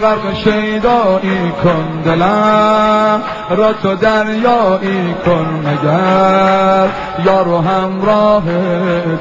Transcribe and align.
غرق 0.00 0.34
شیدایی 0.34 1.52
کن 1.64 2.00
دلم. 2.04 3.22
را 3.50 3.72
تو 3.72 3.94
دریایی 3.94 5.14
کن 5.24 5.46
مگر. 5.64 6.88
یار 7.24 7.48
و 7.48 7.60
همراه 7.60 8.42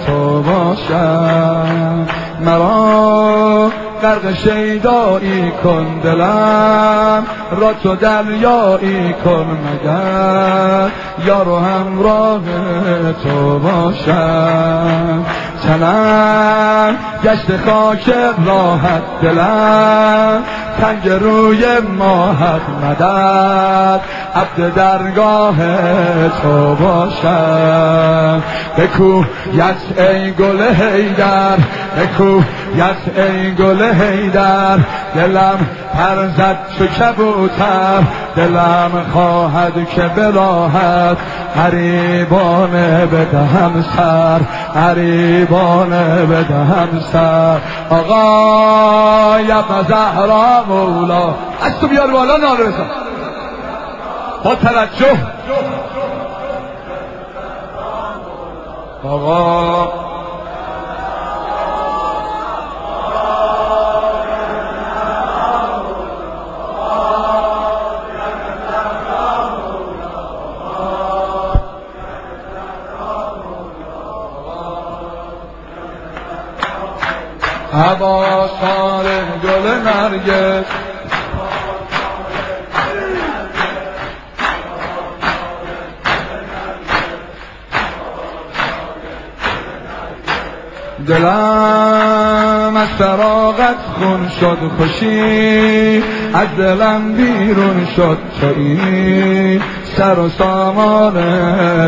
تو 0.07 0.41
باشم. 0.41 2.07
مرا 2.41 3.71
غرق 4.01 4.33
شیدایی 4.33 5.51
کن 5.63 5.99
دلم. 6.03 7.25
را 7.51 7.73
تو 7.83 7.95
دریایی 7.95 9.13
کن 9.25 9.57
مگر. 9.65 10.91
یار 11.25 11.47
و 11.49 11.59
همراه 11.59 12.41
تو 13.23 13.59
باشم. 13.59 15.25
تنم 15.63 16.95
گشت 17.23 17.57
خاک 17.65 18.13
راحت 18.45 19.01
دلم. 19.21 20.43
تنگ 20.81 21.09
روی 21.09 21.65
ماهت 21.97 22.61
مدد 22.83 24.01
عبد 24.35 24.73
درگاه 24.75 25.55
تو 26.41 26.75
باشم. 26.75 28.43
بکو 28.77 29.23
یس 29.53 29.99
ای 29.99 30.31
گل 30.31 30.61
هیدر 30.61 31.57
بکو 31.97 32.41
یس 32.75 33.17
ای 33.17 33.55
گل 33.55 33.81
هیدر 33.81 34.77
دلم 35.15 35.67
پر 35.93 36.27
زد 36.37 36.57
چو 36.77 36.85
کبوتر 36.87 38.03
دلم 38.35 38.91
خواهد 39.13 39.73
که 39.95 40.01
براحت 40.01 41.17
حریبانه 41.55 43.05
بدهم 43.05 43.85
سر 43.95 44.39
حریبانه 44.81 46.25
بدهم 46.25 46.89
سر. 47.13 47.57
آقا 47.89 49.28
یا 49.41 49.63
زهرا 49.87 50.63
مولا. 50.67 51.33
از 51.61 51.79
تو 51.81 51.87
بیار 51.87 52.11
بالا 52.11 52.37
ناله 52.37 52.63
بزن. 52.63 52.89
با 54.43 54.55
توجه. 54.55 55.17
آقا 59.03 59.98
هوا 77.73 78.47
سار 78.61 79.05
گل 79.43 79.67
نرگس. 79.85 80.65
دلم 91.07 92.77
از 92.77 92.87
فراغت 92.87 93.77
خون 93.95 94.29
شد 94.39 94.57
خوشی 94.77 96.03
از 96.33 96.47
دلم 96.57 97.13
بیرون 97.13 97.87
شد 97.95 98.17
توی 98.41 99.59
سر 99.97 100.19
و 100.19 100.29
سامان 100.29 101.13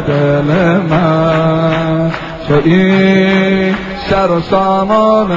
دل 0.02 0.77
من 0.89 2.11
توی 2.47 3.41
و 4.12 4.42
سامان 4.42 5.28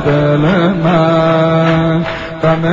دل 0.00 0.38
من. 0.84 2.04
غم 2.42 2.66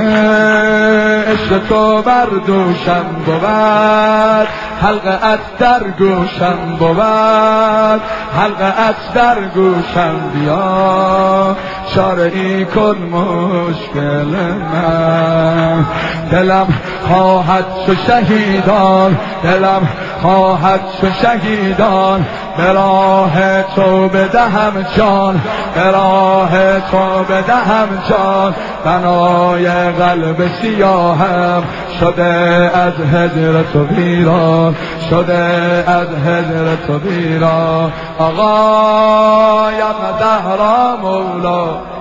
عشق 1.27 1.67
تو 1.69 2.01
بر 2.01 2.25
دوشم 2.47 3.05
بود. 3.25 4.47
حلقه 4.81 5.27
ات 5.27 5.39
در 5.59 5.83
گوشم 5.99 6.57
بود. 6.79 8.01
حلقه 8.39 8.89
ات 8.89 9.13
در 9.15 9.35
گوشم 9.55 10.15
بیا. 10.33 11.55
چاره 11.95 12.31
ای 12.35 12.65
کن 12.65 12.97
مشکل 13.11 14.35
من. 14.73 15.85
دلم 16.31 16.67
خواهد 17.07 17.65
شو 17.85 17.95
شهیدان. 18.07 19.17
دلم 19.43 19.87
خواهد 20.23 20.81
شو 21.01 21.07
شهیدان 21.21 22.25
به 22.57 22.73
راه 22.73 23.63
تو 23.75 24.07
بدهم 24.09 24.85
جان 24.97 25.41
به 25.75 25.91
راه 25.91 26.79
تو 26.79 27.23
بدهم 27.29 27.87
جان. 28.09 28.55
بنای 28.85 29.67
قلب 29.91 30.47
سیاهم 30.61 31.63
شده 31.99 32.71
از 32.73 32.93
هجر 33.13 33.63
تو 33.73 33.85
بیران 33.85 34.75
شده 35.09 35.83
از 35.87 36.07
هجر 36.25 36.75
تو 36.87 36.99
بیران 36.99 37.91
آقا 38.19 39.71
یا 39.71 39.93
دهرا 40.19 40.97
مولا 41.01 41.92